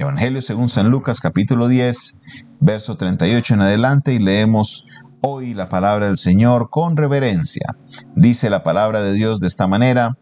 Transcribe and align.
Evangelio 0.00 0.40
según 0.40 0.70
San 0.70 0.88
Lucas 0.88 1.20
capítulo 1.20 1.68
10, 1.68 2.20
verso 2.58 2.96
38 2.96 3.52
en 3.52 3.60
adelante 3.60 4.14
y 4.14 4.18
leemos 4.18 4.86
hoy 5.20 5.52
la 5.52 5.68
palabra 5.68 6.06
del 6.06 6.16
Señor 6.16 6.70
con 6.70 6.96
reverencia. 6.96 7.76
Dice 8.16 8.48
la 8.48 8.62
palabra 8.62 9.02
de 9.02 9.12
Dios 9.12 9.40
de 9.40 9.46
esta 9.46 9.66
manera, 9.66 10.16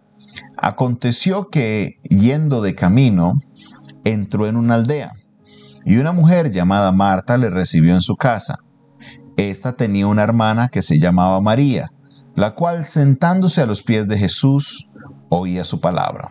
aconteció 0.56 1.48
que 1.48 2.00
yendo 2.02 2.60
de 2.60 2.74
camino, 2.74 3.34
entró 4.02 4.48
en 4.48 4.56
una 4.56 4.74
aldea 4.74 5.12
y 5.84 5.98
una 5.98 6.10
mujer 6.10 6.50
llamada 6.50 6.90
Marta 6.90 7.38
le 7.38 7.48
recibió 7.48 7.94
en 7.94 8.02
su 8.02 8.16
casa. 8.16 8.58
Esta 9.36 9.74
tenía 9.74 10.08
una 10.08 10.24
hermana 10.24 10.66
que 10.66 10.82
se 10.82 10.98
llamaba 10.98 11.40
María, 11.40 11.92
la 12.34 12.56
cual 12.56 12.84
sentándose 12.84 13.62
a 13.62 13.66
los 13.66 13.84
pies 13.84 14.08
de 14.08 14.18
Jesús 14.18 14.88
oía 15.28 15.62
su 15.62 15.80
palabra. 15.80 16.30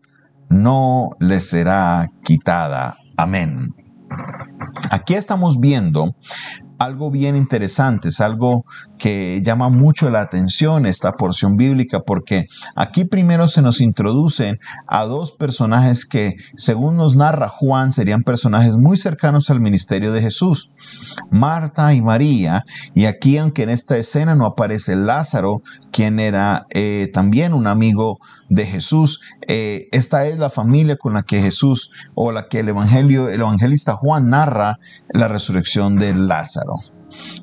no 0.51 1.11
le 1.19 1.39
será 1.39 2.07
quitada. 2.23 2.95
Amén. 3.17 3.73
Aquí 4.91 5.13
estamos 5.15 5.59
viendo 5.59 6.15
algo 6.81 7.11
bien 7.11 7.35
interesante, 7.35 8.09
es 8.09 8.21
algo 8.21 8.65
que 8.97 9.39
llama 9.43 9.69
mucho 9.69 10.09
la 10.09 10.21
atención 10.21 10.87
esta 10.87 11.11
porción 11.11 11.55
bíblica 11.55 11.99
porque 11.99 12.47
aquí 12.75 13.05
primero 13.05 13.47
se 13.47 13.61
nos 13.61 13.81
introducen 13.81 14.59
a 14.87 15.03
dos 15.03 15.31
personajes 15.31 16.07
que 16.07 16.33
según 16.55 16.97
nos 16.97 17.15
narra 17.15 17.49
Juan 17.49 17.93
serían 17.93 18.23
personajes 18.23 18.77
muy 18.77 18.97
cercanos 18.97 19.51
al 19.51 19.59
ministerio 19.59 20.11
de 20.11 20.21
Jesús, 20.21 20.71
Marta 21.29 21.93
y 21.93 22.01
María, 22.01 22.65
y 22.95 23.05
aquí 23.05 23.37
aunque 23.37 23.61
en 23.61 23.69
esta 23.69 23.97
escena 23.97 24.33
no 24.33 24.47
aparece 24.47 24.95
Lázaro, 24.95 25.61
quien 25.91 26.19
era 26.19 26.65
eh, 26.73 27.11
también 27.13 27.53
un 27.53 27.67
amigo 27.67 28.17
de 28.49 28.65
Jesús, 28.65 29.21
eh, 29.47 29.87
esta 29.91 30.25
es 30.25 30.39
la 30.39 30.49
familia 30.49 30.95
con 30.95 31.13
la 31.13 31.21
que 31.21 31.41
Jesús 31.41 31.91
o 32.15 32.31
la 32.31 32.47
que 32.47 32.59
el 32.59 32.69
evangelio, 32.69 33.29
el 33.29 33.41
evangelista 33.41 33.93
Juan 33.93 34.29
narra 34.29 34.79
la 35.13 35.27
resurrección 35.27 35.97
de 35.97 36.15
Lázaro. 36.15 36.70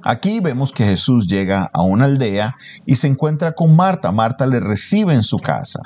Aquí 0.03 0.41
vemos 0.41 0.73
que 0.73 0.85
Jesús 0.85 1.27
llega 1.27 1.71
a 1.73 1.83
una 1.83 2.07
aldea 2.07 2.57
y 2.87 2.97
se 2.97 3.09
encuentra 3.09 3.53
con 3.53 3.77
Marta. 3.77 4.13
Marta 4.13 4.47
le 4.47 4.61
recibe 4.61 5.15
en 5.15 5.23
su 5.23 5.39
casa. 5.39 5.81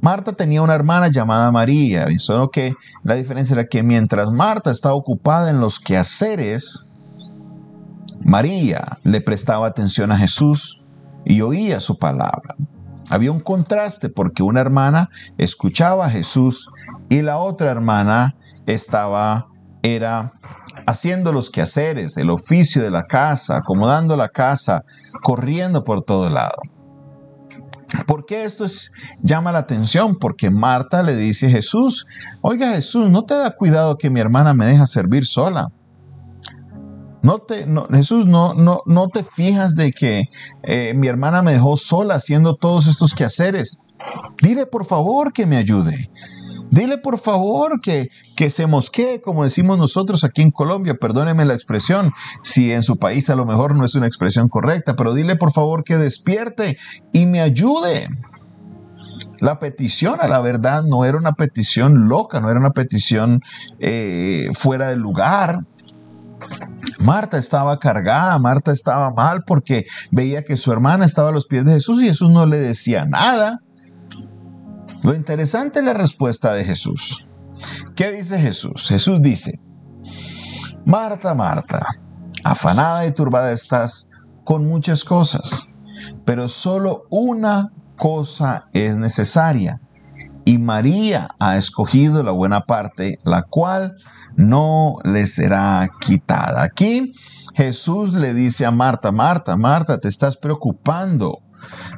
Marta 0.00 0.32
tenía 0.32 0.62
una 0.62 0.74
hermana 0.74 1.08
llamada 1.08 1.52
María, 1.52 2.06
solo 2.18 2.50
que 2.50 2.74
la 3.04 3.14
diferencia 3.14 3.54
era 3.54 3.68
que 3.68 3.84
mientras 3.84 4.30
Marta 4.30 4.72
estaba 4.72 4.96
ocupada 4.96 5.50
en 5.50 5.60
los 5.60 5.78
quehaceres, 5.78 6.86
María 8.24 8.98
le 9.04 9.20
prestaba 9.20 9.66
atención 9.66 10.10
a 10.10 10.18
Jesús 10.18 10.80
y 11.24 11.40
oía 11.40 11.80
su 11.80 11.98
palabra. 11.98 12.56
Había 13.10 13.30
un 13.30 13.40
contraste 13.40 14.08
porque 14.08 14.42
una 14.42 14.60
hermana 14.60 15.08
escuchaba 15.38 16.06
a 16.06 16.10
Jesús 16.10 16.68
y 17.08 17.22
la 17.22 17.38
otra 17.38 17.70
hermana 17.70 18.36
estaba 18.66 19.46
era 19.82 20.32
haciendo 20.86 21.32
los 21.32 21.50
quehaceres, 21.50 22.16
el 22.16 22.30
oficio 22.30 22.82
de 22.82 22.90
la 22.90 23.06
casa, 23.06 23.58
acomodando 23.58 24.16
la 24.16 24.28
casa, 24.28 24.84
corriendo 25.22 25.84
por 25.84 26.02
todo 26.02 26.30
lado. 26.30 26.56
¿Por 28.06 28.24
qué 28.24 28.44
esto 28.44 28.64
llama 29.22 29.52
la 29.52 29.60
atención? 29.60 30.16
Porque 30.16 30.50
Marta 30.50 31.02
le 31.02 31.14
dice 31.14 31.46
a 31.46 31.50
Jesús, 31.50 32.06
oiga 32.40 32.72
Jesús, 32.72 33.10
¿no 33.10 33.24
te 33.24 33.34
da 33.34 33.54
cuidado 33.54 33.98
que 33.98 34.10
mi 34.10 34.20
hermana 34.20 34.54
me 34.54 34.66
deja 34.66 34.86
servir 34.86 35.26
sola? 35.26 35.68
No 37.22 37.38
te, 37.38 37.66
Jesús, 37.90 38.26
no, 38.26 38.54
no, 38.54 38.80
no 38.86 39.08
te 39.08 39.22
fijas 39.22 39.76
de 39.76 39.92
que 39.92 40.24
eh, 40.64 40.92
mi 40.94 41.06
hermana 41.06 41.42
me 41.42 41.52
dejó 41.52 41.76
sola 41.76 42.14
haciendo 42.14 42.54
todos 42.54 42.88
estos 42.88 43.14
quehaceres. 43.14 43.78
Dile 44.42 44.66
por 44.66 44.84
favor 44.84 45.32
que 45.32 45.46
me 45.46 45.56
ayude. 45.56 46.10
Dile 46.72 46.96
por 46.96 47.18
favor 47.18 47.82
que, 47.82 48.08
que 48.34 48.48
se 48.48 48.66
mosquee, 48.66 49.20
como 49.20 49.44
decimos 49.44 49.76
nosotros 49.76 50.24
aquí 50.24 50.40
en 50.40 50.50
Colombia. 50.50 50.94
Perdóneme 50.94 51.44
la 51.44 51.52
expresión, 51.52 52.12
si 52.42 52.72
en 52.72 52.82
su 52.82 52.98
país 52.98 53.28
a 53.28 53.36
lo 53.36 53.44
mejor 53.44 53.76
no 53.76 53.84
es 53.84 53.94
una 53.94 54.06
expresión 54.06 54.48
correcta, 54.48 54.96
pero 54.96 55.12
dile 55.12 55.36
por 55.36 55.52
favor 55.52 55.84
que 55.84 55.98
despierte 55.98 56.78
y 57.12 57.26
me 57.26 57.42
ayude. 57.42 58.08
La 59.38 59.58
petición, 59.58 60.18
a 60.22 60.28
la 60.28 60.40
verdad, 60.40 60.82
no 60.82 61.04
era 61.04 61.18
una 61.18 61.32
petición 61.32 62.08
loca, 62.08 62.40
no 62.40 62.48
era 62.48 62.58
una 62.58 62.70
petición 62.70 63.42
eh, 63.78 64.48
fuera 64.54 64.88
de 64.88 64.96
lugar. 64.96 65.58
Marta 67.00 67.36
estaba 67.36 67.78
cargada, 67.78 68.38
Marta 68.38 68.72
estaba 68.72 69.12
mal 69.12 69.44
porque 69.44 69.84
veía 70.10 70.42
que 70.42 70.56
su 70.56 70.72
hermana 70.72 71.04
estaba 71.04 71.28
a 71.28 71.32
los 71.32 71.46
pies 71.46 71.66
de 71.66 71.72
Jesús 71.72 72.02
y 72.02 72.06
Jesús 72.06 72.30
no 72.30 72.46
le 72.46 72.56
decía 72.56 73.04
nada. 73.04 73.60
Lo 75.02 75.14
interesante 75.14 75.80
es 75.80 75.84
la 75.84 75.94
respuesta 75.94 76.54
de 76.54 76.64
Jesús. 76.64 77.26
¿Qué 77.96 78.12
dice 78.12 78.38
Jesús? 78.38 78.88
Jesús 78.88 79.20
dice, 79.20 79.58
Marta, 80.84 81.34
Marta, 81.34 81.84
afanada 82.44 83.04
y 83.06 83.12
turbada 83.12 83.52
estás 83.52 84.08
con 84.44 84.66
muchas 84.66 85.04
cosas, 85.04 85.66
pero 86.24 86.48
solo 86.48 87.02
una 87.10 87.72
cosa 87.96 88.66
es 88.72 88.96
necesaria. 88.96 89.80
Y 90.44 90.58
María 90.58 91.28
ha 91.38 91.56
escogido 91.56 92.22
la 92.22 92.32
buena 92.32 92.60
parte, 92.62 93.18
la 93.24 93.42
cual 93.42 93.96
no 94.36 94.96
le 95.04 95.26
será 95.26 95.88
quitada. 96.00 96.62
Aquí 96.62 97.12
Jesús 97.54 98.12
le 98.12 98.34
dice 98.34 98.66
a 98.66 98.70
Marta, 98.70 99.12
Marta, 99.12 99.56
Marta, 99.56 99.98
te 99.98 100.08
estás 100.08 100.36
preocupando 100.36 101.42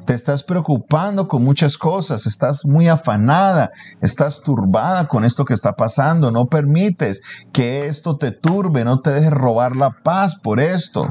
te 0.06 0.14
estás 0.14 0.42
preocupando 0.42 1.28
con 1.28 1.44
muchas 1.44 1.78
cosas, 1.78 2.26
estás 2.26 2.64
muy 2.64 2.88
afanada, 2.88 3.70
estás 4.00 4.42
turbada 4.42 5.08
con 5.08 5.24
esto 5.24 5.44
que 5.44 5.54
está 5.54 5.72
pasando, 5.72 6.30
no 6.30 6.46
permites 6.46 7.22
que 7.52 7.86
esto 7.86 8.16
te 8.16 8.30
turbe, 8.30 8.84
no 8.84 9.00
te 9.00 9.10
dejes 9.10 9.30
robar 9.30 9.76
la 9.76 10.02
paz 10.02 10.36
por 10.36 10.60
esto. 10.60 11.08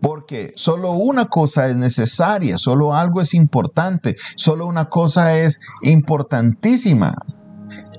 Porque 0.00 0.52
solo 0.56 0.92
una 0.92 1.26
cosa 1.28 1.68
es 1.68 1.76
necesaria, 1.76 2.58
solo 2.58 2.94
algo 2.94 3.20
es 3.20 3.34
importante, 3.34 4.14
solo 4.36 4.66
una 4.66 4.88
cosa 4.88 5.36
es 5.36 5.58
importantísima. 5.82 7.14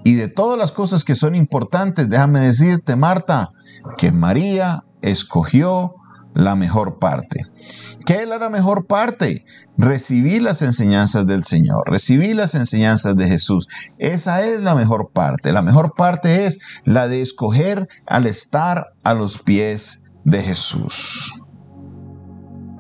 Y 0.03 0.13
de 0.13 0.29
todas 0.29 0.57
las 0.57 0.72
cosas 0.72 1.03
que 1.03 1.16
son 1.16 1.35
importantes, 1.35 2.07
déjame 2.07 2.39
decirte, 2.39 2.95
Marta, 2.95 3.51
que 3.97 4.11
María 4.11 4.85
escogió 5.01 5.95
la 6.38 6.56
mejor 6.56 7.00
parte. 7.00 7.48
¿Qué 8.06 8.22
es 8.22 8.28
la 8.28 8.50
mejor 8.50 8.86
parte? 8.86 9.44
Recibir 9.75 10.44
las 10.44 10.62
enseñanzas 10.62 11.25
del 11.25 11.44
Señor, 11.44 11.90
recibir 11.90 12.36
las 12.36 12.53
enseñanzas 12.53 13.16
de 13.16 13.28
Jesús. 13.28 13.68
Esa 13.98 14.46
es 14.46 14.62
la 14.62 14.75
mejor 14.75 15.09
parte. 15.12 15.52
La 15.52 15.64
mejor 15.64 15.94
parte 15.98 16.46
es 16.46 16.59
la 16.86 17.08
de 17.08 17.24
escoger 17.24 17.88
al 18.06 18.28
estar 18.28 18.94
a 19.03 19.16
los 19.16 19.40
pies 19.40 20.02
de 20.25 20.44
Jesús. 20.44 21.34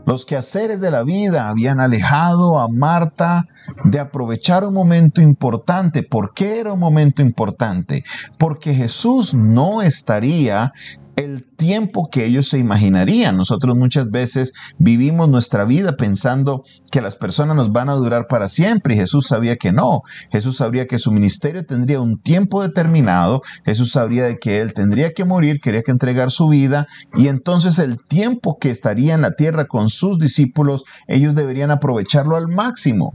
Los 0.05 0.23
quehaceres 0.23 0.79
de 0.79 0.91
la 0.91 1.03
vida 1.03 1.49
habían 1.49 1.79
alejado 1.79 2.59
a 2.59 2.69
Marta 2.69 3.47
de 3.83 3.99
aprovechar 3.99 4.63
un 4.63 4.73
momento 4.73 5.19
importante. 5.19 6.03
¿Por 6.03 6.33
qué 6.35 6.59
era 6.59 6.73
un 6.73 6.79
momento 6.79 7.23
importante? 7.23 8.03
Porque 8.37 8.75
Jesús 8.75 9.33
no 9.33 9.81
estaría 9.81 10.71
el 11.17 11.43
tiempo 11.43 12.09
que 12.11 12.25
ellos 12.25 12.47
se 12.47 12.59
imaginarían. 12.59 13.35
Nosotros 13.35 13.75
muchas 13.75 14.09
veces 14.11 14.53
vivimos 14.77 15.27
nuestra 15.27 15.65
vida 15.65 15.97
pensando 15.97 16.63
que 16.91 17.01
las 17.01 17.15
personas 17.15 17.55
nos 17.55 17.71
van 17.71 17.89
a 17.89 17.95
durar 17.95 18.27
para 18.29 18.47
siempre 18.47 18.93
y 18.93 18.97
Jesús 18.97 19.25
sabía 19.27 19.55
que 19.55 19.71
no. 19.71 20.01
Jesús 20.31 20.57
sabría 20.57 20.85
que 20.85 20.99
su 20.99 21.11
ministerio 21.11 21.65
tendría 21.65 21.99
un 21.99 22.21
tiempo 22.21 22.61
determinado. 22.61 23.41
Jesús 23.65 23.91
sabría 23.91 24.25
de 24.25 24.37
que 24.37 24.61
él 24.61 24.73
tendría 24.73 25.11
que 25.11 25.25
morir, 25.25 25.59
quería 25.59 25.81
que 25.81 25.91
entregar 25.91 26.29
su 26.29 26.49
vida 26.49 26.87
y 27.15 27.27
entonces 27.27 27.79
el 27.79 27.97
tiempo 27.99 28.57
que 28.59 28.69
estaría 28.69 29.15
en 29.15 29.21
la 29.21 29.31
tierra 29.31 29.65
con 29.65 29.89
sus 29.89 30.19
discípulos, 30.19 30.83
ellos 31.07 31.33
deberían 31.33 31.71
aprovecharlo 31.71 32.35
al 32.35 32.47
máximo. 32.47 33.11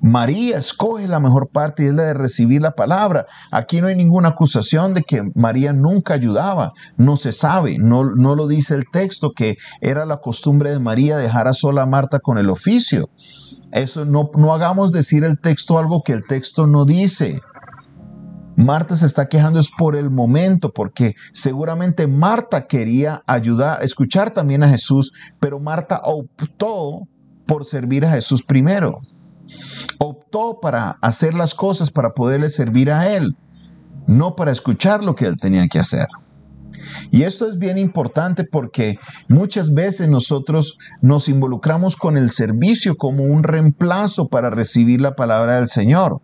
María 0.00 0.58
escoge 0.58 1.06
la 1.06 1.20
mejor 1.20 1.48
parte 1.48 1.84
y 1.84 1.86
es 1.86 1.94
la 1.94 2.02
de 2.04 2.14
recibir 2.14 2.60
la 2.60 2.72
palabra. 2.72 3.26
Aquí 3.50 3.80
no 3.80 3.86
hay 3.86 3.94
ninguna 3.94 4.30
acusación 4.30 4.94
de 4.94 5.02
que 5.02 5.22
María 5.34 5.72
nunca 5.72 6.14
ayudaba. 6.14 6.72
No 6.96 7.16
se 7.16 7.32
sabe, 7.32 7.78
no, 7.78 8.04
no 8.04 8.34
lo 8.34 8.48
dice 8.48 8.74
el 8.74 8.84
texto, 8.92 9.30
que 9.30 9.56
era 9.80 10.04
la 10.04 10.18
costumbre 10.18 10.70
de 10.70 10.80
María 10.80 11.16
dejar 11.16 11.46
a 11.46 11.52
sola 11.52 11.82
a 11.82 11.86
Marta 11.86 12.18
con 12.18 12.38
el 12.38 12.50
oficio. 12.50 13.10
Eso 13.70 14.04
no, 14.04 14.30
no 14.34 14.52
hagamos 14.52 14.92
decir 14.92 15.24
el 15.24 15.38
texto 15.38 15.78
algo 15.78 16.02
que 16.02 16.12
el 16.12 16.24
texto 16.26 16.66
no 16.66 16.84
dice. 16.84 17.40
Marta 18.56 18.96
se 18.96 19.06
está 19.06 19.28
quejando 19.28 19.58
es 19.60 19.70
por 19.70 19.96
el 19.96 20.10
momento, 20.10 20.72
porque 20.72 21.14
seguramente 21.32 22.06
Marta 22.06 22.66
quería 22.66 23.22
ayudar, 23.26 23.82
escuchar 23.82 24.30
también 24.30 24.62
a 24.62 24.68
Jesús, 24.68 25.12
pero 25.40 25.58
Marta 25.58 26.02
optó 26.04 27.08
por 27.46 27.64
servir 27.64 28.04
a 28.04 28.10
Jesús 28.10 28.42
primero. 28.42 29.00
Optó 29.98 30.58
para 30.60 30.98
hacer 31.00 31.34
las 31.34 31.54
cosas 31.54 31.90
para 31.90 32.14
poderle 32.14 32.50
servir 32.50 32.90
a 32.90 33.14
Él, 33.14 33.36
no 34.06 34.36
para 34.36 34.50
escuchar 34.50 35.04
lo 35.04 35.14
que 35.14 35.26
Él 35.26 35.36
tenía 35.36 35.66
que 35.68 35.78
hacer. 35.78 36.06
Y 37.10 37.22
esto 37.22 37.48
es 37.48 37.58
bien 37.58 37.78
importante 37.78 38.44
porque 38.44 38.98
muchas 39.28 39.74
veces 39.74 40.08
nosotros 40.08 40.78
nos 41.00 41.28
involucramos 41.28 41.96
con 41.96 42.16
el 42.16 42.30
servicio 42.30 42.96
como 42.96 43.24
un 43.24 43.42
reemplazo 43.42 44.28
para 44.28 44.50
recibir 44.50 45.00
la 45.00 45.14
palabra 45.14 45.56
del 45.56 45.68
Señor. 45.68 46.20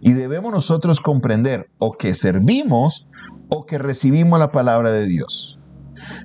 Y 0.00 0.12
debemos 0.12 0.52
nosotros 0.52 1.00
comprender 1.00 1.68
o 1.78 1.92
que 1.92 2.14
servimos 2.14 3.08
o 3.48 3.66
que 3.66 3.78
recibimos 3.78 4.38
la 4.38 4.52
palabra 4.52 4.90
de 4.90 5.06
Dios. 5.06 5.57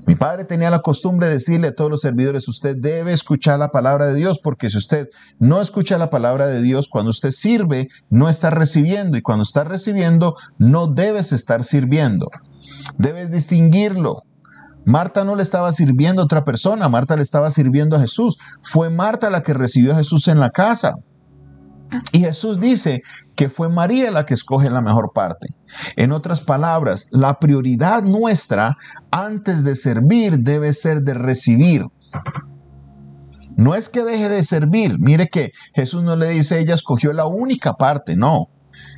Mi 0.06 0.16
padre 0.16 0.44
tenía 0.44 0.70
la 0.70 0.80
costumbre 0.80 1.28
de 1.28 1.34
decirle 1.34 1.70
a 1.70 1.76
todos 1.76 1.90
los 1.90 2.02
servidores, 2.02 2.48
usted 2.48 2.76
debe 2.78 3.14
escuchar 3.14 3.60
la 3.60 3.70
palabra 3.70 4.08
de 4.08 4.16
Dios, 4.16 4.40
porque 4.40 4.70
si 4.70 4.78
usted 4.78 5.08
no 5.40 5.62
escucha 5.62 5.98
la 5.98 6.10
palabra 6.10 6.48
de 6.48 6.62
Dios, 6.62 6.90
cuando 6.90 7.10
usted 7.10 7.32
sirve, 7.32 7.88
no 8.10 8.28
está 8.28 8.50
recibiendo, 8.50 9.18
y 9.18 9.22
cuando 9.22 9.44
está 9.44 9.64
recibiendo, 9.64 10.36
no 10.58 10.88
debes 10.88 11.32
estar 11.32 11.64
sirviendo. 11.64 12.30
Debes 12.98 13.32
distinguirlo. 13.32 14.24
Marta 14.86 15.24
no 15.24 15.36
le 15.36 15.44
estaba 15.44 15.72
sirviendo 15.72 16.22
a 16.22 16.26
otra 16.26 16.44
persona, 16.44 16.90
Marta 16.90 17.16
le 17.16 17.24
estaba 17.24 17.50
sirviendo 17.50 17.96
a 17.96 18.02
Jesús. 18.02 18.38
Fue 18.62 18.90
Marta 18.90 19.30
la 19.30 19.42
que 19.42 19.54
recibió 19.54 19.94
a 19.94 19.98
Jesús 19.98 20.28
en 20.28 20.40
la 20.40 20.50
casa. 20.50 20.96
Y 22.12 22.20
Jesús 22.20 22.60
dice 22.60 23.02
que 23.36 23.50
fue 23.50 23.70
María 23.70 24.12
la 24.12 24.26
que 24.26 24.34
escoge 24.34 24.70
la 24.70 24.82
mejor 24.82 25.12
parte. 25.14 25.48
En 25.96 26.12
otras 26.12 26.42
palabras, 26.42 27.08
la 27.12 27.40
prioridad 27.40 28.04
nuestra 28.04 28.78
antes 29.12 29.64
de 29.64 29.76
servir 29.76 30.40
debe 30.40 30.74
ser 30.74 31.02
de 31.02 31.14
recibir. 31.14 31.86
No 33.56 33.76
es 33.76 33.90
que 33.90 34.04
deje 34.04 34.30
de 34.30 34.44
servir. 34.44 34.98
Mire 35.00 35.28
que 35.28 35.52
Jesús 35.74 36.04
no 36.04 36.16
le 36.16 36.30
dice 36.30 36.60
ella 36.60 36.74
escogió 36.74 37.14
la 37.14 37.26
única 37.26 37.74
parte, 37.74 38.16
no 38.16 38.50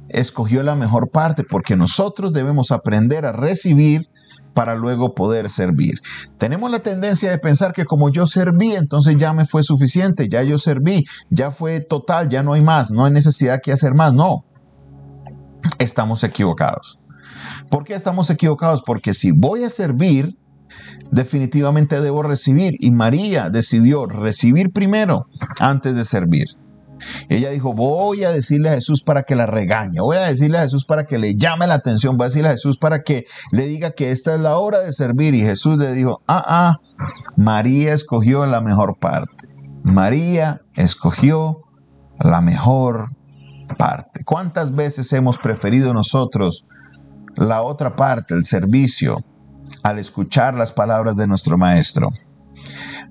escogió 0.10 0.64
la 0.64 0.76
mejor 0.76 1.10
parte 1.12 1.44
porque 1.44 1.76
nosotros 1.76 2.34
debemos 2.34 2.72
aprender 2.72 3.26
a 3.26 3.32
recibir 3.32 4.10
para 4.56 4.74
luego 4.74 5.14
poder 5.14 5.50
servir. 5.50 6.02
Tenemos 6.40 6.72
la 6.72 6.80
tendencia 6.80 7.30
de 7.30 7.38
pensar 7.38 7.74
que 7.74 7.86
como 7.86 8.10
yo 8.10 8.26
serví, 8.26 8.72
entonces 8.72 9.18
ya 9.18 9.34
me 9.34 9.46
fue 9.46 9.62
suficiente, 9.62 10.28
ya 10.30 10.42
yo 10.42 10.58
serví, 10.58 11.06
ya 11.30 11.52
fue 11.52 11.82
total, 11.82 12.30
ya 12.30 12.42
no 12.42 12.54
hay 12.54 12.62
más, 12.62 12.90
no 12.90 13.06
hay 13.06 13.12
necesidad 13.12 13.60
que 13.62 13.74
hacer 13.74 13.94
más. 13.94 14.14
No, 14.14 14.46
estamos 15.78 16.24
equivocados. 16.24 17.00
¿Por 17.70 17.84
qué 17.84 17.94
estamos 17.94 18.30
equivocados? 18.30 18.82
Porque 18.82 19.14
si 19.14 19.32
voy 19.32 19.66
a 19.66 19.70
servir, 19.70 20.38
definitivamente 21.12 22.00
debo 22.00 22.24
recibir. 22.24 22.76
Y 22.80 22.92
María 22.92 23.50
decidió 23.50 24.06
recibir 24.06 24.72
primero 24.72 25.28
antes 25.60 25.96
de 25.96 26.06
servir. 26.06 26.48
Ella 27.30 27.50
dijo, 27.50 27.74
voy 27.74 28.24
a 28.24 28.32
decirle 28.32 28.70
a 28.70 28.74
Jesús 28.76 29.02
para 29.02 29.24
que 29.24 29.36
la 29.36 29.46
regañe, 29.46 30.00
voy 30.00 30.18
a 30.18 30.28
decirle 30.28 30.58
a 30.58 30.62
Jesús 30.62 30.86
para 30.86 31.06
que 31.06 31.18
le 31.18 31.36
llame 31.36 31.68
la 31.68 31.76
atención, 31.76 32.18
voy 32.18 32.26
a 32.26 32.28
decirle 32.28 32.50
a 32.50 32.54
Jesús 32.54 32.78
para 32.78 33.04
que 33.04 33.26
le 33.52 33.66
diga 33.68 33.92
que 33.92 34.12
esta 34.12 34.34
es 34.36 34.40
la 34.40 34.58
hora 34.58 34.80
de 34.80 34.94
servir. 34.94 35.34
Y 35.36 35.42
Jesús 35.42 35.78
le 35.78 35.92
dijo, 35.94 36.22
ah, 36.28 36.44
ah, 36.48 36.80
María 37.36 37.94
escogió 37.94 38.46
la 38.46 38.62
mejor 38.62 38.98
parte. 39.00 39.48
María 39.84 40.62
escogió 40.76 41.62
la 42.20 42.42
mejor 42.42 43.12
parte. 43.78 44.24
¿Cuántas 44.24 44.76
veces 44.76 45.12
hemos 45.14 45.38
preferido 45.38 45.94
nosotros 45.94 46.68
la 47.36 47.62
otra 47.62 47.96
parte, 47.96 48.34
el 48.34 48.46
servicio, 48.46 49.24
al 49.84 50.00
escuchar 50.00 50.54
las 50.54 50.72
palabras 50.72 51.16
de 51.16 51.28
nuestro 51.28 51.58
Maestro? 51.58 52.10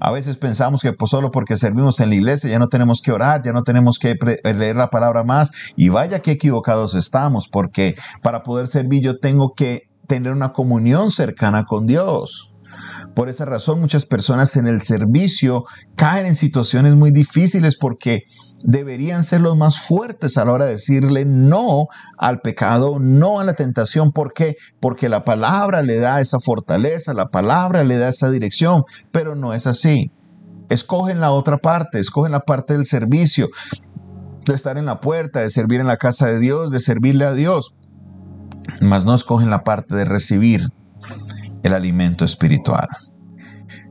A 0.01 0.11
veces 0.13 0.37
pensamos 0.37 0.83
que 0.83 0.93
pues, 0.93 1.11
solo 1.11 1.31
porque 1.31 1.57
servimos 1.57 2.01
en 2.01 2.11
la 2.11 2.17
iglesia 2.17 2.51
ya 2.51 2.59
no 2.59 2.69
tenemos 2.69 3.03
que 3.03 3.13
orar, 3.13 3.43
ya 3.43 3.53
no 3.53 3.63
tenemos 3.63 3.99
que 3.99 4.17
leer 4.45 4.77
la 4.77 4.91
palabra 4.91 5.25
más. 5.25 5.51
Y 5.77 5.89
vaya 5.89 6.21
que 6.21 6.33
equivocados 6.33 6.95
estamos, 6.95 7.49
porque 7.49 7.95
para 8.23 8.43
poder 8.43 8.67
servir 8.67 9.03
yo 9.03 9.19
tengo 9.19 9.55
que 9.55 9.89
tener 10.07 10.33
una 10.33 10.53
comunión 10.53 11.11
cercana 11.11 11.65
con 11.65 11.87
Dios. 11.87 12.54
Por 13.15 13.29
esa 13.29 13.45
razón 13.45 13.81
muchas 13.81 14.07
personas 14.07 14.57
en 14.57 14.67
el 14.67 14.83
servicio 14.83 15.65
caen 15.97 16.27
en 16.27 16.35
situaciones 16.35 16.95
muy 16.95 17.11
difíciles 17.11 17.77
porque 17.77 18.25
deberían 18.63 19.25
ser 19.25 19.41
los 19.41 19.57
más 19.57 19.81
fuertes 19.81 20.37
a 20.37 20.45
la 20.45 20.53
hora 20.53 20.65
de 20.65 20.73
decirle 20.73 21.25
no 21.25 21.89
al 22.19 22.41
pecado, 22.41 22.99
no 22.99 23.41
a 23.41 23.45
la 23.45 23.55
tentación. 23.55 24.13
¿Por 24.13 24.33
qué? 24.33 24.57
Porque 24.81 25.09
la 25.09 25.25
palabra 25.25 25.83
le 25.83 25.99
da 25.99 26.21
esa 26.21 26.41
fortaleza, 26.41 27.15
la 27.15 27.29
palabra 27.29 27.85
le 27.85 27.99
da 27.99 28.09
esa 28.09 28.31
dirección, 28.31 28.85
pero 29.13 29.35
no 29.35 29.53
es 29.53 29.67
así. 29.67 30.11
Escogen 30.71 31.21
la 31.21 31.31
otra 31.31 31.59
parte, 31.59 32.01
escogen 32.01 32.33
la 32.33 32.41
parte 32.41 32.73
del 32.73 32.87
servicio, 32.87 33.49
de 34.47 34.55
estar 34.55 34.79
en 34.79 34.87
la 34.87 35.01
puerta, 35.01 35.41
de 35.41 35.51
servir 35.51 35.81
en 35.81 35.87
la 35.87 35.99
casa 35.99 36.27
de 36.27 36.39
Dios, 36.39 36.71
de 36.71 36.81
servirle 36.81 37.25
a 37.25 37.33
Dios, 37.33 37.75
mas 38.81 39.05
no 39.05 39.15
escogen 39.15 39.51
la 39.51 39.63
parte 39.63 39.95
de 39.95 40.05
recibir 40.05 40.71
el 41.65 41.73
alimento 41.73 42.25
espiritual. 42.25 42.87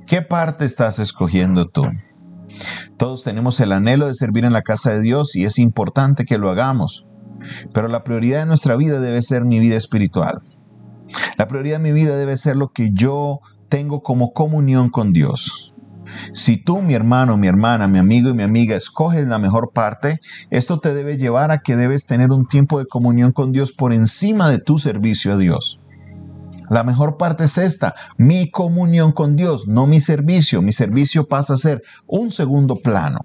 ¿Qué 0.08 0.22
parte 0.22 0.66
estás 0.66 1.00
escogiendo 1.00 1.68
tú? 1.68 1.84
Todos 2.98 3.24
tenemos 3.24 3.60
el 3.60 3.72
anhelo 3.72 4.08
de 4.08 4.14
servir 4.14 4.46
en 4.46 4.54
la 4.54 4.62
casa 4.62 4.92
de 4.92 5.02
Dios 5.02 5.36
y 5.36 5.46
es 5.46 5.60
importante 5.60 6.24
que 6.24 6.38
lo 6.38 6.50
hagamos, 6.50 7.06
pero 7.74 7.88
la 7.88 8.04
prioridad 8.04 8.40
de 8.40 8.46
nuestra 8.46 8.76
vida 8.76 9.00
debe 9.00 9.22
ser 9.22 9.44
mi 9.44 9.60
vida 9.60 9.76
espiritual. 9.76 10.40
La 11.38 11.48
prioridad 11.48 11.78
de 11.78 11.84
mi 11.84 11.92
vida 11.92 12.16
debe 12.16 12.38
ser 12.38 12.56
lo 12.56 12.70
que 12.70 12.92
yo 12.94 13.40
tengo 13.70 14.04
como 14.04 14.34
comunión 14.34 14.90
con 14.90 15.12
Dios. 15.12 15.74
Si 16.34 16.58
tú, 16.58 16.84
mi 16.84 16.94
hermano, 16.94 17.38
mi 17.38 17.48
hermana, 17.48 17.88
mi 17.88 17.98
amigo 17.98 18.30
y 18.30 18.34
mi 18.36 18.44
amiga, 18.44 18.76
escoges 18.76 19.26
la 19.26 19.40
mejor 19.40 19.72
parte, 19.74 20.20
esto 20.52 20.80
te 20.80 20.94
debe 20.94 21.18
llevar 21.18 21.52
a 21.52 21.60
que 21.60 21.76
debes 21.76 22.06
tener 22.06 22.32
un 22.32 22.48
tiempo 22.48 22.78
de 22.78 22.86
comunión 22.86 23.32
con 23.32 23.52
Dios 23.52 23.72
por 23.72 23.94
encima 23.94 24.50
de 24.52 24.60
tu 24.60 24.78
servicio 24.78 25.34
a 25.34 25.38
Dios. 25.38 25.80
La 26.70 26.84
mejor 26.84 27.18
parte 27.18 27.46
es 27.46 27.58
esta, 27.58 27.94
mi 28.18 28.50
comunión 28.50 29.12
con 29.12 29.36
Dios, 29.36 29.68
no 29.68 29.88
mi 29.88 30.00
servicio. 30.00 30.62
Mi 30.62 30.72
servicio 30.72 31.28
pasa 31.28 31.54
a 31.54 31.58
ser 31.58 31.82
un 32.08 32.32
segundo 32.32 32.78
plano. 32.78 33.20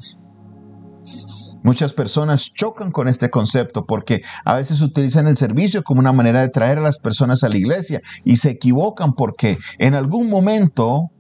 Muchas 1.63 1.93
personas 1.93 2.53
chocan 2.55 2.93
con 2.93 3.09
este 3.09 3.31
concepto 3.31 3.85
porque 3.85 4.23
a 4.45 4.55
veces 4.55 4.81
utilizan 4.81 5.27
el 5.27 5.37
servicio 5.37 5.83
como 5.83 6.01
una 6.01 6.13
manera 6.13 6.41
de 6.41 6.49
traer 6.49 6.79
a 6.79 6.83
las 6.83 6.99
personas 6.99 7.43
a 7.43 7.49
la 7.49 7.57
iglesia 7.57 8.01
y 8.25 8.37
se 8.37 8.51
equivocan 8.51 9.13
porque 9.13 9.59
en 9.79 9.95
algún 9.95 10.31
momento, 10.31 11.11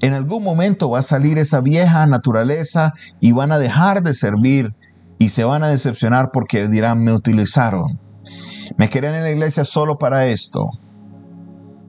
en 0.00 0.12
algún 0.12 0.44
momento 0.44 0.88
va 0.88 1.00
a 1.00 1.02
salir 1.02 1.38
esa 1.38 1.60
vieja 1.60 2.06
naturaleza 2.06 2.92
y 3.20 3.32
van 3.32 3.50
a 3.50 3.58
dejar 3.58 4.02
de 4.02 4.14
servir 4.14 4.74
y 5.18 5.30
se 5.30 5.44
van 5.44 5.64
a 5.64 5.68
decepcionar 5.68 6.30
porque 6.32 6.68
dirán, 6.68 7.02
me 7.02 7.12
utilizaron. 7.12 8.00
Me 8.78 8.88
querían 8.88 9.14
en 9.14 9.24
la 9.24 9.30
iglesia 9.30 9.64
solo 9.64 9.98
para 9.98 10.26
esto. 10.26 10.70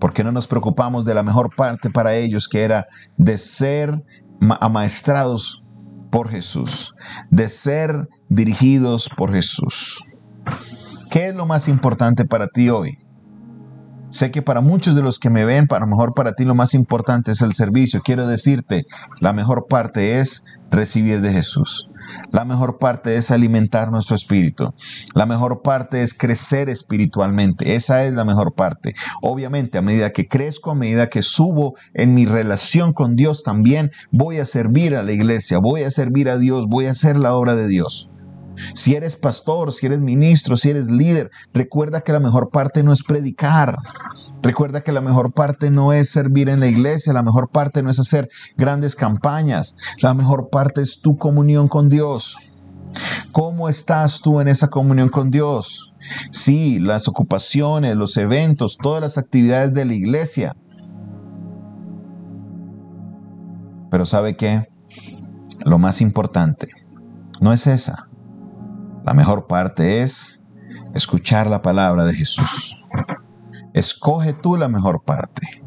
¿Por 0.06 0.14
qué 0.14 0.24
no 0.24 0.32
nos 0.32 0.46
preocupamos 0.46 1.04
de 1.04 1.16
la 1.16 1.24
mejor 1.24 1.56
parte 1.56 1.90
para 1.90 2.14
ellos, 2.14 2.48
que 2.48 2.62
era 2.62 2.86
de 3.18 3.40
ser 3.40 4.06
amaestrados 4.62 5.64
por 6.12 6.30
Jesús, 6.30 6.94
de 7.32 7.50
ser 7.50 8.08
dirigidos 8.30 9.10
por 9.18 9.34
Jesús? 9.34 10.04
¿Qué 11.10 11.30
es 11.30 11.34
lo 11.34 11.48
más 11.48 11.68
importante 11.68 12.24
para 12.24 12.46
ti 12.46 12.70
hoy? 12.70 13.00
Sé 14.16 14.32
que 14.32 14.42
para 14.42 14.62
muchos 14.62 14.96
de 14.96 15.02
los 15.02 15.20
que 15.20 15.30
me 15.30 15.44
ven, 15.44 15.68
para 15.68 15.86
mejor 15.86 16.14
para 16.14 16.32
ti 16.32 16.46
lo 16.46 16.56
más 16.56 16.74
importante 16.74 17.34
es 17.34 17.42
el 17.42 17.54
servicio. 17.54 18.00
Quiero 18.02 18.26
decirte, 18.26 18.86
la 19.20 19.34
mejor 19.34 19.66
parte 19.68 20.22
es 20.22 20.46
recibir 20.72 21.20
de 21.20 21.34
Jesús. 21.34 21.92
La 22.32 22.46
mejor 22.46 22.78
parte 22.80 23.18
es 23.18 23.30
alimentar 23.30 23.92
nuestro 23.92 24.16
espíritu. 24.16 24.74
La 25.16 25.26
mejor 25.26 25.64
parte 25.64 26.02
es 26.02 26.14
crecer 26.14 26.70
espiritualmente. 26.70 27.76
Esa 27.76 28.06
es 28.06 28.14
la 28.14 28.24
mejor 28.24 28.54
parte. 28.56 28.94
Obviamente, 29.22 29.80
a 29.80 29.82
medida 29.82 30.12
que 30.12 30.30
crezco, 30.30 30.72
a 30.72 30.76
medida 30.76 31.10
que 31.10 31.22
subo 31.22 31.74
en 31.94 32.14
mi 32.14 32.26
relación 32.26 32.94
con 32.94 33.18
Dios, 33.18 33.44
también 33.44 33.92
voy 34.14 34.38
a 34.38 34.46
servir 34.46 34.96
a 34.96 35.04
la 35.04 35.12
iglesia, 35.12 35.58
voy 35.58 35.84
a 35.84 35.92
servir 35.92 36.30
a 36.30 36.38
Dios, 36.38 36.68
voy 36.70 36.86
a 36.86 36.92
hacer 36.92 37.18
la 37.18 37.34
obra 37.34 37.54
de 37.54 37.68
Dios. 37.68 38.10
Si 38.74 38.96
eres 38.96 39.16
pastor, 39.16 39.72
si 39.72 39.86
eres 39.86 40.00
ministro, 40.00 40.58
si 40.58 40.70
eres 40.70 40.88
líder, 40.88 41.32
recuerda 41.54 42.02
que 42.02 42.14
la 42.14 42.20
mejor 42.20 42.50
parte 42.50 42.84
no 42.84 42.94
es 42.94 43.04
predicar. 43.04 43.78
Recuerda 44.42 44.82
que 44.82 44.92
la 44.92 45.02
mejor 45.02 45.34
parte 45.34 45.70
no 45.70 45.94
es 45.94 46.10
servir 46.10 46.50
en 46.50 46.60
la 46.60 46.68
iglesia, 46.68 47.14
la 47.14 47.24
mejor 47.24 47.50
parte 47.50 47.84
no 47.84 47.90
es 47.90 48.00
hacer 48.00 48.30
grandes 48.58 48.96
campañas. 48.96 49.78
La 50.02 50.14
mejor 50.14 50.50
parte 50.50 50.82
es 50.82 51.02
tu 51.02 51.18
comunión 51.18 51.68
con 51.68 51.90
Dios. 51.90 52.38
¿Cómo 53.32 53.68
estás 53.68 54.22
tú 54.22 54.40
en 54.40 54.48
esa 54.48 54.70
comunión 54.70 55.10
con 55.10 55.30
Dios? 55.30 55.94
Sí, 56.32 56.80
las 56.80 57.08
ocupaciones, 57.08 57.96
los 57.96 58.16
eventos, 58.18 58.78
todas 58.78 59.02
las 59.02 59.18
actividades 59.18 59.74
de 59.74 59.86
la 59.86 59.94
iglesia. 59.94 60.56
Pero 63.90 64.06
¿sabe 64.06 64.36
qué? 64.36 64.66
Lo 65.66 65.80
más 65.80 66.02
importante 66.02 66.68
no 67.42 67.54
es 67.54 67.68
esa. 67.68 68.08
La 69.06 69.14
mejor 69.14 69.46
parte 69.46 70.02
es 70.02 70.42
escuchar 70.96 71.48
la 71.48 71.62
palabra 71.62 72.06
de 72.06 72.14
Jesús. 72.16 72.84
Escoge 73.74 74.34
tú 74.34 74.58
la 74.58 74.68
mejor 74.68 75.04
parte. 75.04 75.64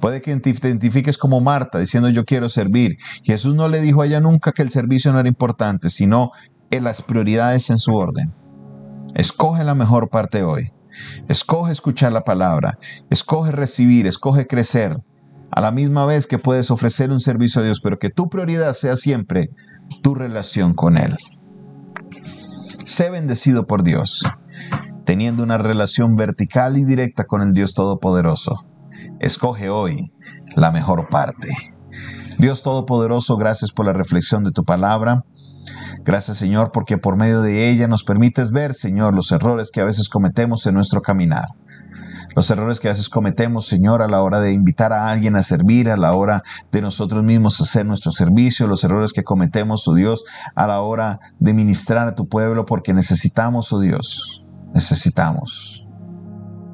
Puede 0.00 0.20
que 0.20 0.34
te 0.36 0.50
identifiques 0.50 1.16
como 1.16 1.40
Marta 1.40 1.78
diciendo 1.78 2.08
yo 2.08 2.24
quiero 2.24 2.48
servir. 2.48 2.96
Jesús 3.22 3.54
no 3.54 3.68
le 3.68 3.80
dijo 3.80 4.02
a 4.02 4.06
ella 4.06 4.18
nunca 4.18 4.50
que 4.50 4.62
el 4.62 4.72
servicio 4.72 5.12
no 5.12 5.20
era 5.20 5.28
importante, 5.28 5.90
sino 5.90 6.32
en 6.72 6.82
las 6.82 7.02
prioridades 7.02 7.70
en 7.70 7.78
su 7.78 7.94
orden. 7.94 8.34
Escoge 9.14 9.62
la 9.62 9.76
mejor 9.76 10.10
parte 10.10 10.42
hoy. 10.42 10.72
Escoge 11.28 11.70
escuchar 11.70 12.12
la 12.12 12.24
palabra. 12.24 12.80
Escoge 13.10 13.52
recibir. 13.52 14.08
Escoge 14.08 14.48
crecer. 14.48 14.98
A 15.52 15.60
la 15.60 15.70
misma 15.70 16.04
vez 16.04 16.26
que 16.26 16.38
puedes 16.38 16.72
ofrecer 16.72 17.12
un 17.12 17.20
servicio 17.20 17.62
a 17.62 17.64
Dios, 17.64 17.80
pero 17.80 18.00
que 18.00 18.10
tu 18.10 18.28
prioridad 18.28 18.72
sea 18.72 18.96
siempre 18.96 19.50
tu 20.02 20.16
relación 20.16 20.74
con 20.74 20.96
Él. 20.96 21.16
Sé 22.86 23.10
bendecido 23.10 23.66
por 23.66 23.82
Dios, 23.82 24.24
teniendo 25.04 25.42
una 25.42 25.58
relación 25.58 26.14
vertical 26.14 26.78
y 26.78 26.84
directa 26.84 27.24
con 27.24 27.42
el 27.42 27.52
Dios 27.52 27.74
Todopoderoso. 27.74 28.64
Escoge 29.18 29.68
hoy 29.68 30.12
la 30.54 30.70
mejor 30.70 31.08
parte. 31.08 31.48
Dios 32.38 32.62
Todopoderoso, 32.62 33.36
gracias 33.38 33.72
por 33.72 33.86
la 33.86 33.92
reflexión 33.92 34.44
de 34.44 34.52
tu 34.52 34.62
palabra. 34.62 35.24
Gracias 36.04 36.38
Señor 36.38 36.70
porque 36.72 36.96
por 36.96 37.16
medio 37.16 37.42
de 37.42 37.68
ella 37.68 37.88
nos 37.88 38.04
permites 38.04 38.52
ver, 38.52 38.72
Señor, 38.72 39.16
los 39.16 39.32
errores 39.32 39.72
que 39.72 39.80
a 39.80 39.84
veces 39.84 40.08
cometemos 40.08 40.64
en 40.66 40.74
nuestro 40.74 41.02
caminar. 41.02 41.46
Los 42.36 42.50
errores 42.50 42.80
que 42.80 42.88
a 42.88 42.90
veces 42.90 43.08
cometemos, 43.08 43.66
Señor, 43.66 44.02
a 44.02 44.08
la 44.08 44.20
hora 44.20 44.40
de 44.40 44.52
invitar 44.52 44.92
a 44.92 45.08
alguien 45.08 45.36
a 45.36 45.42
servir, 45.42 45.88
a 45.88 45.96
la 45.96 46.12
hora 46.12 46.42
de 46.70 46.82
nosotros 46.82 47.24
mismos 47.24 47.58
hacer 47.62 47.86
nuestro 47.86 48.12
servicio, 48.12 48.66
los 48.66 48.84
errores 48.84 49.14
que 49.14 49.24
cometemos, 49.24 49.88
oh 49.88 49.94
Dios, 49.94 50.22
a 50.54 50.66
la 50.66 50.82
hora 50.82 51.18
de 51.38 51.54
ministrar 51.54 52.06
a 52.06 52.14
tu 52.14 52.28
pueblo, 52.28 52.66
porque 52.66 52.92
necesitamos, 52.92 53.72
oh 53.72 53.80
Dios, 53.80 54.44
necesitamos, 54.74 55.86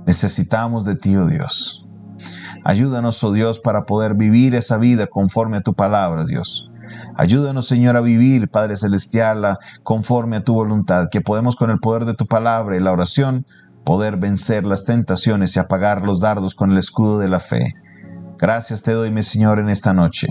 necesitamos 0.04 0.84
de 0.84 0.96
ti, 0.96 1.16
oh 1.16 1.26
Dios. 1.26 1.86
Ayúdanos, 2.64 3.22
oh 3.22 3.30
Dios, 3.30 3.60
para 3.60 3.84
poder 3.84 4.14
vivir 4.14 4.56
esa 4.56 4.78
vida 4.78 5.06
conforme 5.06 5.58
a 5.58 5.62
tu 5.62 5.74
palabra, 5.74 6.24
Dios. 6.24 6.72
Ayúdanos, 7.14 7.68
Señor, 7.68 7.96
a 7.96 8.00
vivir, 8.00 8.50
Padre 8.50 8.76
Celestial, 8.76 9.58
conforme 9.84 10.38
a 10.38 10.44
tu 10.44 10.54
voluntad, 10.54 11.06
que 11.08 11.20
podemos 11.20 11.54
con 11.54 11.70
el 11.70 11.78
poder 11.78 12.04
de 12.04 12.14
tu 12.14 12.26
palabra 12.26 12.76
y 12.76 12.80
la 12.80 12.90
oración 12.90 13.46
poder 13.84 14.16
vencer 14.16 14.64
las 14.64 14.84
tentaciones 14.84 15.56
y 15.56 15.58
apagar 15.58 16.04
los 16.04 16.20
dardos 16.20 16.54
con 16.54 16.72
el 16.72 16.78
escudo 16.78 17.18
de 17.18 17.28
la 17.28 17.40
fe. 17.40 17.74
Gracias 18.38 18.82
te 18.82 18.92
doy, 18.92 19.10
mi 19.10 19.22
Señor, 19.22 19.58
en 19.58 19.68
esta 19.68 19.92
noche, 19.92 20.28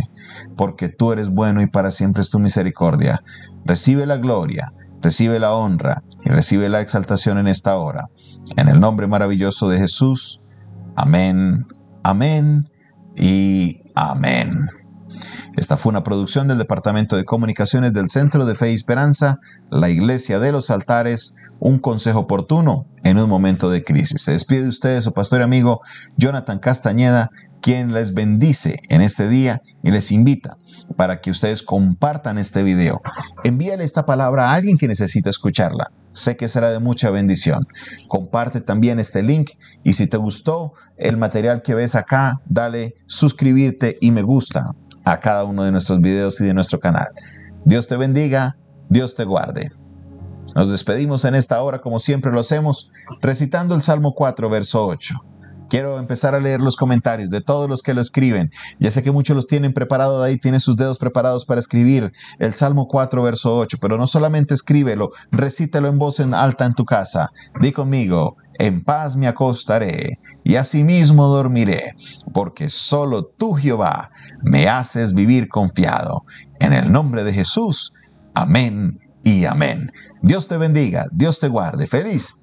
porque 0.58 0.90
tú 0.90 1.12
eres 1.12 1.30
bueno 1.30 1.62
y 1.62 1.68
para 1.68 1.92
siempre 1.92 2.22
es 2.22 2.30
tu 2.30 2.40
misericordia. 2.40 3.22
Recibe 3.64 4.06
la 4.06 4.18
gloria, 4.18 4.74
recibe 5.02 5.40
la 5.40 5.54
honra 5.54 6.04
y 6.26 6.30
recibe 6.30 6.68
la 6.70 6.82
exaltación 6.82 7.38
en 7.38 7.48
esta 7.48 7.78
hora. 7.78 8.10
En 8.58 8.68
el 8.68 8.80
nombre 8.80 9.08
maravilloso 9.08 9.70
de 9.70 9.80
Jesús. 9.80 10.42
Amén 10.96 11.66
Amén 12.04 12.70
y 13.16 13.82
amén. 13.94 14.81
Esta 15.58 15.76
fue 15.76 15.90
una 15.90 16.04
producción 16.04 16.48
del 16.48 16.58
Departamento 16.58 17.18
de 17.18 17.26
Comunicaciones 17.26 17.94
del 17.94 18.10
Centro 18.10 18.46
de 18.46 18.56
Fe 18.56 18.72
y 18.72 18.76
Esperanza, 18.76 19.40
la 19.70 19.90
Iglesia 19.90 20.40
de 20.40 20.54
los 20.54 20.72
Altares, 20.72 21.34
un 21.60 21.78
consejo 21.78 22.20
oportuno 22.20 22.86
en 23.04 23.20
un 23.20 23.30
momento 23.30 23.70
de 23.70 23.84
crisis. 23.84 24.22
Se 24.22 24.32
despide 24.32 24.64
de 24.64 24.70
ustedes 24.70 25.04
su 25.04 25.12
pastor 25.12 25.42
y 25.42 25.44
amigo 25.44 25.82
Jonathan 26.18 26.60
Castañeda 26.60 27.30
quien 27.62 27.94
les 27.94 28.14
bendice 28.14 28.80
en 28.90 29.02
este 29.02 29.30
día 29.30 29.62
y 29.84 29.92
les 29.92 30.12
invita 30.12 30.58
para 30.96 31.22
que 31.22 31.30
ustedes 31.30 31.62
compartan 31.62 32.38
este 32.38 32.64
video. 32.64 33.02
Envíale 33.44 33.84
esta 33.84 34.06
palabra 34.06 34.50
a 34.50 34.54
alguien 34.54 34.78
que 34.78 34.88
necesita 34.88 35.30
escucharla. 35.30 35.92
Sé 36.14 36.36
que 36.36 36.48
será 36.48 36.72
de 36.72 36.80
mucha 36.80 37.12
bendición. 37.12 37.68
Comparte 38.08 38.62
también 38.62 39.00
este 39.00 39.22
link 39.22 39.52
y 39.84 39.94
si 39.94 40.08
te 40.08 40.18
gustó 40.18 40.74
el 40.98 41.18
material 41.18 41.62
que 41.62 41.76
ves 41.76 41.94
acá, 41.94 42.38
dale 42.46 42.96
suscribirte 43.06 43.98
y 44.02 44.12
me 44.12 44.24
gusta 44.24 44.72
a 45.06 45.20
cada 45.20 45.44
uno 45.44 45.64
de 45.64 45.72
nuestros 45.72 46.00
videos 46.00 46.40
y 46.42 46.46
de 46.46 46.54
nuestro 46.54 46.80
canal. 46.80 47.08
Dios 47.66 47.88
te 47.88 47.98
bendiga, 47.98 48.58
Dios 48.90 49.16
te 49.16 49.24
guarde. 49.24 49.72
Nos 50.56 50.70
despedimos 50.70 51.26
en 51.26 51.36
esta 51.36 51.62
hora 51.62 51.80
como 51.80 52.00
siempre 52.00 52.32
lo 52.32 52.42
hacemos, 52.42 52.90
recitando 53.22 53.76
el 53.76 53.84
Salmo 53.84 54.14
4, 54.14 54.50
verso 54.50 54.86
8. 54.86 55.16
Quiero 55.72 56.00
empezar 56.00 56.36
a 56.36 56.42
leer 56.42 56.60
los 56.60 56.76
comentarios 56.76 57.30
de 57.30 57.40
todos 57.40 57.70
los 57.70 57.82
que 57.82 57.94
lo 57.94 58.02
escriben. 58.02 58.52
Ya 58.80 58.92
sé 58.92 59.04
que 59.04 59.12
muchos 59.12 59.38
los 59.38 59.48
tienen 59.48 59.72
preparados 59.72 60.22
ahí, 60.22 60.38
tienen 60.38 60.60
sus 60.60 60.76
dedos 60.76 60.98
preparados 60.98 61.46
para 61.46 61.62
escribir 61.62 62.12
el 62.40 62.54
Salmo 62.54 62.90
4, 62.90 63.24
verso 63.24 63.58
8, 63.58 63.78
pero 63.80 63.98
no 63.98 64.06
solamente 64.06 64.54
escríbelo, 64.54 65.12
recítelo 65.32 65.88
en 65.88 65.98
voz 65.98 66.20
en 66.20 66.34
alta 66.34 66.66
en 66.66 66.74
tu 66.74 66.84
casa. 66.84 67.32
Di 67.62 67.72
conmigo, 67.72 68.36
en 68.60 68.84
paz 68.84 69.16
me 69.16 69.30
acostaré 69.30 70.20
y 70.44 70.58
asimismo 70.58 71.28
dormiré, 71.28 71.96
porque 72.34 72.68
solo 72.68 73.24
tú, 73.24 73.54
Jehová, 73.54 74.12
me 74.44 74.68
haces 74.68 75.14
vivir 75.14 75.48
confiado. 75.48 76.26
En 76.60 76.74
el 76.74 76.92
nombre 76.92 77.24
de 77.24 77.32
Jesús, 77.32 77.94
amén 78.34 79.00
y 79.24 79.46
amén. 79.46 79.90
Dios 80.22 80.50
te 80.50 80.58
bendiga, 80.58 81.06
Dios 81.14 81.40
te 81.40 81.48
guarde. 81.48 81.88
Feliz 81.88 82.36